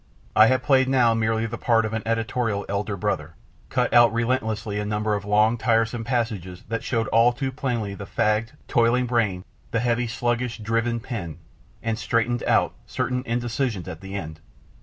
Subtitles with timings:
[0.35, 3.35] I have played now merely the part of an editorial elder brother:
[3.69, 8.07] cut out relentlessly a number of long tiresome passages that showed all too plainly the
[8.07, 11.37] fagged, toiling brain, the heavy sluggish driven pen,
[11.83, 14.39] and straightened out certain indecisions at the end.